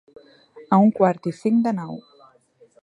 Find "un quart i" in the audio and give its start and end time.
0.85-1.35